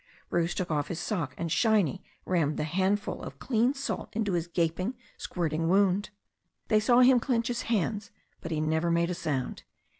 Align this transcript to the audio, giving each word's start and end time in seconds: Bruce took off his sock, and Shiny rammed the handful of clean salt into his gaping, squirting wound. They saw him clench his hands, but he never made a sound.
Bruce 0.31 0.55
took 0.55 0.71
off 0.71 0.87
his 0.87 0.99
sock, 0.99 1.35
and 1.37 1.51
Shiny 1.51 2.03
rammed 2.25 2.57
the 2.57 2.63
handful 2.63 3.21
of 3.21 3.37
clean 3.37 3.75
salt 3.75 4.09
into 4.13 4.33
his 4.33 4.47
gaping, 4.47 4.95
squirting 5.15 5.69
wound. 5.69 6.09
They 6.69 6.79
saw 6.79 7.01
him 7.01 7.19
clench 7.19 7.49
his 7.49 7.61
hands, 7.69 8.09
but 8.41 8.49
he 8.49 8.59
never 8.61 8.89
made 8.89 9.11
a 9.11 9.13
sound. 9.13 9.61